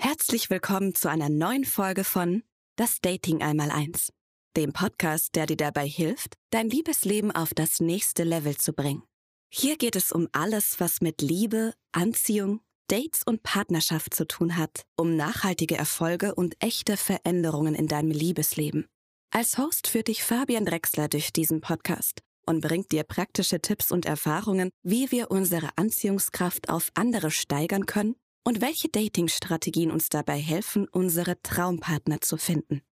[0.00, 2.44] Herzlich willkommen zu einer neuen Folge von
[2.76, 4.12] Das Dating einmal eins,
[4.56, 9.02] dem Podcast, der dir dabei hilft, dein Liebesleben auf das nächste Level zu bringen.
[9.52, 14.84] Hier geht es um alles, was mit Liebe, Anziehung, Dates und Partnerschaft zu tun hat,
[14.96, 18.86] um nachhaltige Erfolge und echte Veränderungen in deinem Liebesleben.
[19.32, 24.06] Als Host führt dich Fabian Drexler durch diesen Podcast und bringt dir praktische Tipps und
[24.06, 30.88] Erfahrungen, wie wir unsere Anziehungskraft auf andere steigern können und welche Dating-Strategien uns dabei helfen,
[30.88, 32.82] unsere Traumpartner zu finden.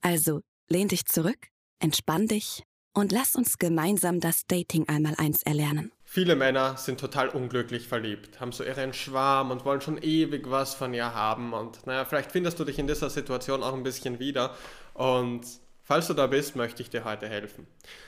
[0.00, 1.48] Also lehn dich zurück,
[1.78, 2.62] entspann dich
[2.94, 5.92] und lass uns gemeinsam das Dating einmal eins erlernen.
[6.04, 10.74] Viele Männer sind total unglücklich verliebt, haben so ihren Schwarm und wollen schon ewig was
[10.74, 11.52] von ihr haben.
[11.52, 14.54] Und naja, vielleicht findest du dich in dieser Situation auch ein bisschen wieder.
[14.92, 15.42] Und
[15.82, 17.66] falls du da bist, möchte ich dir heute helfen.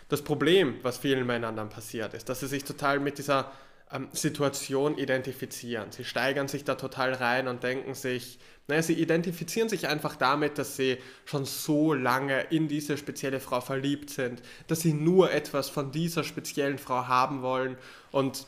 [0.09, 3.51] Das Problem, was vielen Männern dann passiert, ist, dass sie sich total mit dieser
[3.93, 5.93] ähm, Situation identifizieren.
[5.93, 10.59] Sie steigern sich da total rein und denken sich, naja, sie identifizieren sich einfach damit,
[10.59, 15.71] dass sie schon so lange in diese spezielle Frau verliebt sind, dass sie nur etwas
[15.71, 17.77] von dieser speziellen Frau haben wollen
[18.10, 18.47] und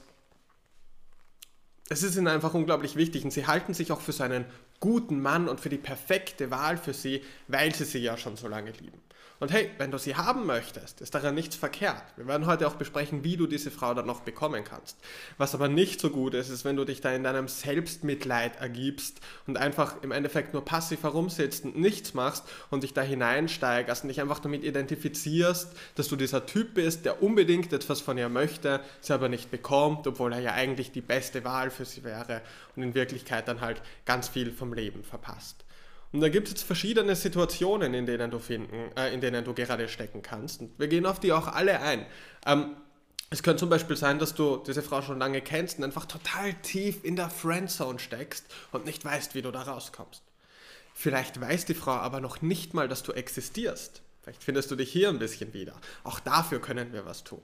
[1.89, 4.45] es ist ihnen einfach unglaublich wichtig und sie halten sich auch für so einen
[4.81, 8.49] guten Mann und für die perfekte Wahl für sie, weil sie sie ja schon so
[8.49, 9.01] lange lieben.
[9.41, 12.03] Und hey, wenn du sie haben möchtest, ist daran nichts verkehrt.
[12.17, 14.97] Wir werden heute auch besprechen, wie du diese Frau dann noch bekommen kannst.
[15.37, 19.21] Was aber nicht so gut ist, ist, wenn du dich da in deinem Selbstmitleid ergibst
[19.47, 24.09] und einfach im Endeffekt nur passiv herumsitzt und nichts machst und dich da hineinsteigerst und
[24.09, 28.81] dich einfach damit identifizierst, dass du dieser Typ bist, der unbedingt etwas von ihr möchte,
[29.01, 32.43] sie aber nicht bekommt, obwohl er ja eigentlich die beste Wahl für sie wäre
[32.75, 35.65] und in Wirklichkeit dann halt ganz viel vom Leben verpasst.
[36.13, 39.55] Und da gibt es jetzt verschiedene Situationen, in denen du finden, äh, in denen du
[39.55, 40.61] gerade stecken kannst.
[40.61, 42.07] Und wir gehen auf die auch alle ein.
[42.47, 42.77] Ähm,
[43.31, 46.55] es könnte zum Beispiel sein, dass du diese Frau schon lange kennst und einfach total
[46.55, 50.23] tief in der Friendzone steckst und nicht weißt, wie du da rauskommst.
[50.95, 54.01] Vielleicht weiß die Frau aber noch nicht mal, dass du existierst.
[54.23, 55.75] Vielleicht findest du dich hier ein bisschen wieder.
[56.05, 57.43] Auch dafür können wir was tun.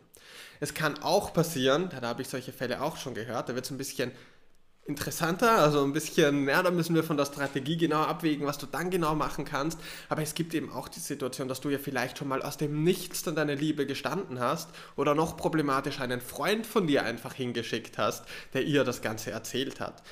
[0.58, 3.70] Es kann auch passieren, da habe ich solche Fälle auch schon gehört, da wird es
[3.70, 4.10] ein bisschen
[4.86, 8.66] interessanter, also ein bisschen, ja, da müssen wir von der Strategie genau abwägen, was du
[8.66, 9.78] dann genau machen kannst.
[10.08, 12.84] Aber es gibt eben auch die Situation, dass du ja vielleicht schon mal aus dem
[12.84, 17.96] Nichts dann deine Liebe gestanden hast oder noch problematisch einen Freund von dir einfach hingeschickt
[17.98, 20.02] hast, der ihr das Ganze erzählt hat.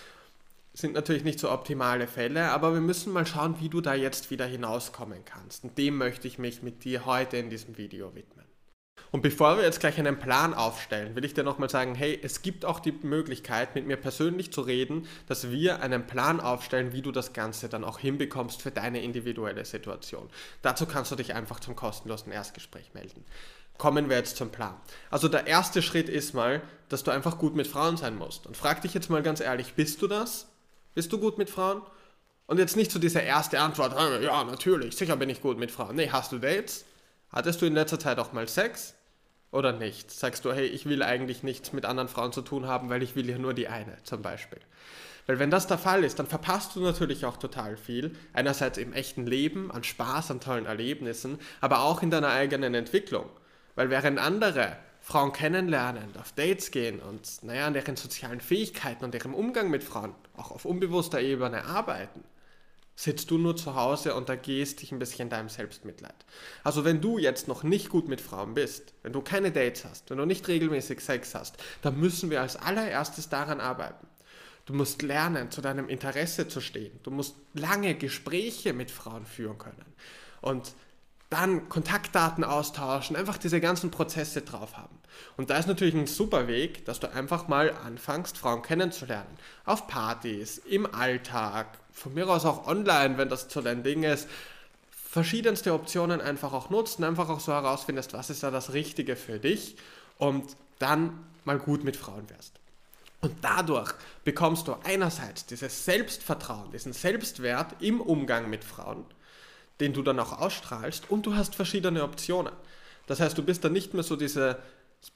[0.75, 4.31] Sind natürlich nicht so optimale Fälle, aber wir müssen mal schauen, wie du da jetzt
[4.31, 5.65] wieder hinauskommen kannst.
[5.65, 8.52] Und dem möchte ich mich mit dir heute in diesem Video widmen.
[9.13, 12.41] Und bevor wir jetzt gleich einen Plan aufstellen, will ich dir nochmal sagen, hey, es
[12.41, 17.03] gibt auch die Möglichkeit, mit mir persönlich zu reden, dass wir einen Plan aufstellen, wie
[17.03, 20.31] du das Ganze dann auch hinbekommst für deine individuelle Situation.
[20.63, 23.23] Dazu kannst du dich einfach zum kostenlosen Erstgespräch melden.
[23.77, 24.75] Kommen wir jetzt zum Plan.
[25.11, 28.47] Also der erste Schritt ist mal, dass du einfach gut mit Frauen sein musst.
[28.47, 30.49] Und frag dich jetzt mal ganz ehrlich, bist du das?
[30.95, 31.83] Bist du gut mit Frauen?
[32.47, 35.97] Und jetzt nicht so diese erste Antwort, ja, natürlich, sicher bin ich gut mit Frauen.
[35.97, 36.87] Nee, hast du Dates?
[37.33, 38.95] Hattest du in letzter Zeit auch mal Sex?
[39.53, 40.11] oder nicht?
[40.11, 43.15] Sagst du, hey, ich will eigentlich nichts mit anderen Frauen zu tun haben, weil ich
[43.15, 44.59] will ja nur die eine zum Beispiel.
[45.27, 48.17] Weil wenn das der Fall ist, dann verpasst du natürlich auch total viel.
[48.33, 53.27] Einerseits im echten Leben, an Spaß, an tollen Erlebnissen, aber auch in deiner eigenen Entwicklung.
[53.77, 59.15] Weil während andere Frauen kennenlernen, auf Dates gehen und naja, an deren sozialen Fähigkeiten und
[59.15, 62.25] ihrem Umgang mit Frauen auch auf unbewusster Ebene arbeiten,
[62.95, 66.15] sitzt du nur zu Hause und da gehst dich ein bisschen deinem Selbstmitleid.
[66.63, 70.11] Also wenn du jetzt noch nicht gut mit Frauen bist, wenn du keine Dates hast,
[70.11, 74.07] wenn du nicht regelmäßig Sex hast, dann müssen wir als allererstes daran arbeiten.
[74.67, 77.01] Du musst lernen, zu deinem Interesse zu stehen.
[77.03, 79.95] Du musst lange Gespräche mit Frauen führen können.
[80.41, 80.75] Und
[81.33, 84.99] dann Kontaktdaten austauschen, einfach diese ganzen Prozesse drauf haben.
[85.37, 89.39] Und da ist natürlich ein super Weg, dass du einfach mal anfängst, Frauen kennenzulernen.
[89.65, 94.29] Auf Partys, im Alltag, von mir aus auch online, wenn das so dein Ding ist.
[94.91, 99.39] Verschiedenste Optionen einfach auch nutzen, einfach auch so herausfindest, was ist da das Richtige für
[99.39, 99.77] dich
[100.19, 102.59] und dann mal gut mit Frauen wärst.
[103.21, 103.93] Und dadurch
[104.25, 109.05] bekommst du einerseits dieses Selbstvertrauen, diesen Selbstwert im Umgang mit Frauen
[109.83, 112.53] den du dann auch ausstrahlst und du hast verschiedene Optionen.
[113.09, 114.59] Das heißt, du bist dann nicht mehr so dieser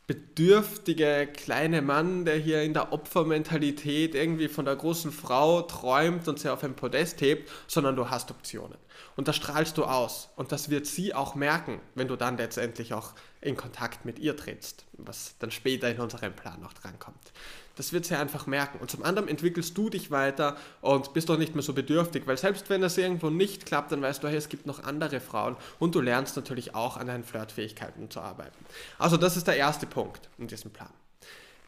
[0.08, 6.40] bedürftige kleine Mann, der hier in der Opfermentalität irgendwie von der großen Frau träumt und
[6.40, 8.76] sie auf ein Podest hebt, sondern du hast Optionen.
[9.14, 10.28] Und das strahlst du aus.
[10.34, 14.36] Und das wird sie auch merken, wenn du dann letztendlich auch in Kontakt mit ihr
[14.36, 17.32] trittst, was dann später in unserem Plan noch drankommt.
[17.76, 18.78] Das wird sie einfach merken.
[18.80, 22.38] Und zum anderen entwickelst du dich weiter und bist auch nicht mehr so bedürftig, weil
[22.38, 25.56] selbst wenn das irgendwo nicht klappt, dann weißt du, hey, es gibt noch andere Frauen
[25.78, 28.64] und du lernst natürlich auch an deinen Flirtfähigkeiten zu arbeiten.
[28.98, 30.92] Also das ist der erste Punkt in diesem Plan.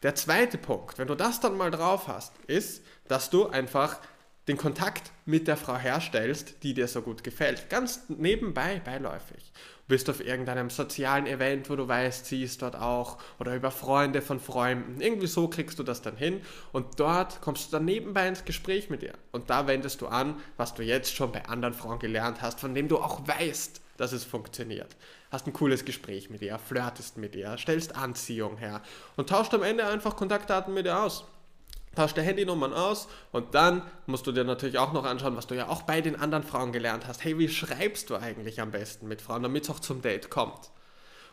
[0.01, 3.99] Der zweite Punkt, wenn du das dann mal drauf hast, ist, dass du einfach
[4.49, 7.69] den Kontakt mit der Frau herstellst, die dir so gut gefällt.
[7.69, 9.53] Ganz nebenbei, beiläufig.
[9.87, 14.23] Bist auf irgendeinem sozialen Event, wo du weißt, sie ist dort auch, oder über Freunde
[14.23, 15.01] von Freunden.
[15.01, 16.41] Irgendwie so kriegst du das dann hin
[16.71, 19.13] und dort kommst du dann nebenbei ins Gespräch mit ihr.
[19.31, 22.73] Und da wendest du an, was du jetzt schon bei anderen Frauen gelernt hast, von
[22.73, 24.95] dem du auch weißt, dass es funktioniert.
[25.29, 28.81] Hast ein cooles Gespräch mit ihr, flirtest mit ihr, stellst Anziehung her
[29.15, 31.25] und tauscht am Ende einfach Kontaktdaten mit ihr aus.
[31.99, 35.55] Tauscht der Handynummern aus und dann musst du dir natürlich auch noch anschauen, was du
[35.55, 37.25] ja auch bei den anderen Frauen gelernt hast.
[37.25, 40.71] Hey, wie schreibst du eigentlich am besten mit Frauen, damit es auch zum Date kommt?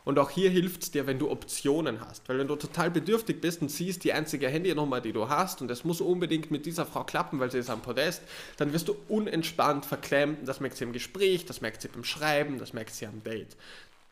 [0.04, 2.28] Und auch hier hilft es dir, wenn du Optionen hast.
[2.28, 5.70] Weil wenn du total bedürftig bist und siehst die einzige Handynummer, die du hast, und
[5.70, 8.22] es muss unbedingt mit dieser Frau klappen, weil sie ist am Podest,
[8.56, 10.48] dann wirst du unentspannt, verklemmt.
[10.48, 13.56] Das merkt sie im Gespräch, das merkt sie beim Schreiben, das merkt sie am Date.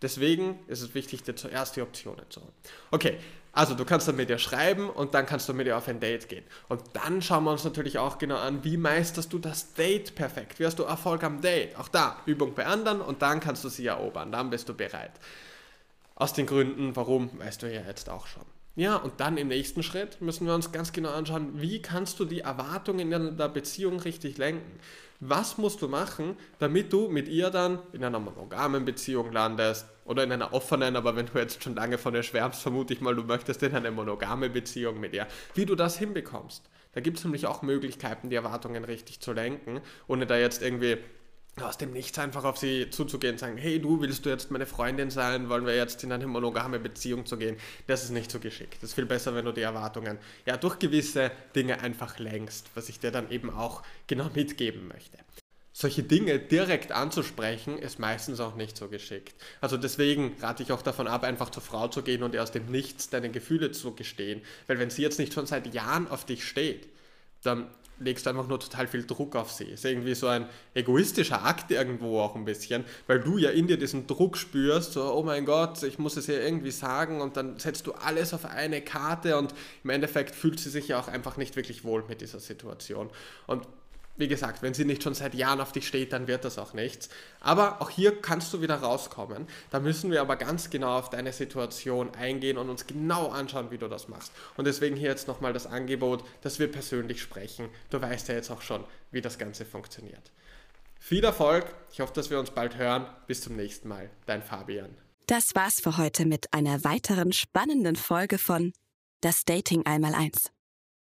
[0.03, 2.53] Deswegen ist es wichtig, dir zuerst die Optionen zu holen.
[2.93, 3.19] Okay,
[3.55, 6.01] also du kannst dann mit ihr schreiben und dann kannst du mit ihr auf ein
[6.01, 6.45] Date gehen.
[6.69, 10.59] Und dann schauen wir uns natürlich auch genau an, wie meisterst du das Date perfekt?
[10.59, 11.77] Wie hast du Erfolg am Date?
[11.79, 14.33] Auch da, Übung bei anderen und dann kannst du sie erobern.
[14.33, 15.13] Dann bist du bereit.
[16.17, 18.54] Aus den Gründen, warum, weißt du ja jetzt auch schon.
[18.77, 22.25] Ja, und dann im nächsten Schritt müssen wir uns ganz genau anschauen, wie kannst du
[22.25, 24.81] die Erwartungen in der Beziehung richtig lenken.
[25.21, 30.25] Was musst du machen, damit du mit ihr dann in einer monogamen Beziehung landest oder
[30.25, 33.15] in einer offenen, aber wenn du jetzt schon lange von ihr schwärmst, vermute ich mal,
[33.15, 35.29] du möchtest in eine monogame Beziehung mit ihr.
[35.55, 36.69] Wie du das hinbekommst.
[36.93, 40.99] Da gibt es nämlich auch Möglichkeiten, die Erwartungen richtig zu lenken, ohne da jetzt irgendwie
[41.61, 44.67] aus dem Nichts einfach auf sie zuzugehen und sagen, hey du, willst du jetzt meine
[44.67, 47.57] Freundin sein, wollen wir jetzt in eine monogame Beziehung zu gehen,
[47.87, 48.77] das ist nicht so geschickt.
[48.81, 52.89] Das ist viel besser, wenn du die Erwartungen ja durch gewisse Dinge einfach längst, was
[52.89, 55.19] ich dir dann eben auch genau mitgeben möchte.
[55.77, 59.35] Solche Dinge direkt anzusprechen, ist meistens auch nicht so geschickt.
[59.61, 62.53] Also deswegen rate ich auch davon ab, einfach zur Frau zu gehen und ihr aus
[62.53, 64.41] dem Nichts deine Gefühle zu gestehen.
[64.69, 66.89] Weil wenn sie jetzt nicht schon seit Jahren auf dich steht,
[67.43, 67.69] dann
[67.99, 69.65] legst einfach nur total viel Druck auf sie.
[69.65, 73.79] Ist irgendwie so ein egoistischer Akt irgendwo auch ein bisschen, weil du ja in dir
[73.79, 77.59] diesen Druck spürst, so, oh mein Gott, ich muss es ihr irgendwie sagen und dann
[77.59, 81.37] setzt du alles auf eine Karte und im Endeffekt fühlt sie sich ja auch einfach
[81.37, 83.11] nicht wirklich wohl mit dieser Situation.
[83.47, 83.67] Und
[84.17, 86.73] wie gesagt, wenn sie nicht schon seit Jahren auf dich steht, dann wird das auch
[86.73, 87.09] nichts.
[87.41, 89.47] Aber auch hier kannst du wieder rauskommen.
[89.71, 93.79] Da müssen wir aber ganz genau auf deine Situation eingehen und uns genau anschauen, wie
[93.79, 94.33] du das machst.
[94.57, 97.69] Und deswegen hier jetzt nochmal das Angebot, dass wir persönlich sprechen.
[97.91, 100.31] Du weißt ja jetzt auch schon, wie das Ganze funktioniert.
[101.01, 101.67] Viel Erfolg.
[101.93, 103.07] Ich hoffe, dass wir uns bald hören.
[103.27, 104.11] Bis zum nächsten Mal.
[104.27, 104.97] Dein Fabian.
[105.27, 108.73] Das war's für heute mit einer weiteren spannenden Folge von
[109.21, 110.54] Das Dating einmal eins.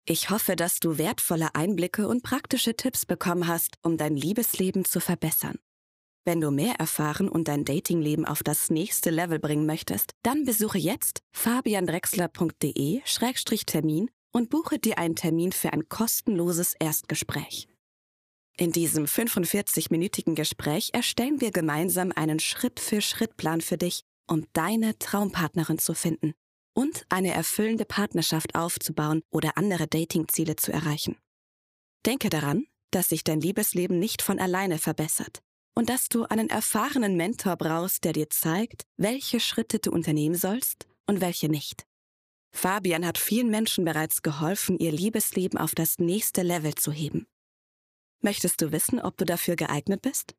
[0.06, 4.98] Ich hoffe, dass du wertvolle Einblicke und praktische Tipps bekommen hast, um dein Liebesleben zu
[5.00, 5.58] verbessern.
[6.24, 10.78] Wenn du mehr erfahren und dein Datingleben auf das nächste Level bringen möchtest, dann besuche
[10.78, 17.68] jetzt fabiandrexler.de-termin und buche dir einen Termin für ein kostenloses Erstgespräch.
[18.56, 25.94] In diesem 45-minütigen Gespräch erstellen wir gemeinsam einen Schritt-für-Schritt-Plan für dich, um deine Traumpartnerin zu
[25.94, 26.34] finden
[26.74, 31.16] und eine erfüllende Partnerschaft aufzubauen oder andere Datingziele zu erreichen.
[32.06, 35.42] Denke daran, dass sich dein Liebesleben nicht von alleine verbessert
[35.74, 40.86] und dass du einen erfahrenen Mentor brauchst, der dir zeigt, welche Schritte du unternehmen sollst
[41.06, 41.86] und welche nicht.
[42.52, 47.26] Fabian hat vielen Menschen bereits geholfen, ihr Liebesleben auf das nächste Level zu heben.
[48.20, 50.34] Möchtest du wissen, ob du dafür geeignet bist?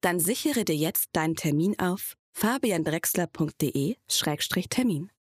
[0.00, 5.13] Dann sichere dir jetzt deinen Termin auf fabiandrexler.de-termin.